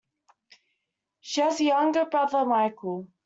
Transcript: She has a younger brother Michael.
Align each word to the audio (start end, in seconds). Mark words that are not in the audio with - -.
She 1.19 1.41
has 1.41 1.59
a 1.59 1.65
younger 1.65 2.05
brother 2.05 2.43
Michael. 2.43 3.07